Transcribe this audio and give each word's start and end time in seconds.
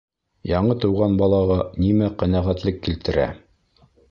Яңы 0.51 0.75
тыуған 0.85 1.13
балаға 1.19 1.59
нимә 1.85 2.09
ҡәнәғәтлек 2.23 2.83
килтерә? 2.89 3.29